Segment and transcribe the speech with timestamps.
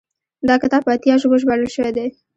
[0.47, 2.07] دا کتاب په اتیا ژبو ژباړل شوی دی.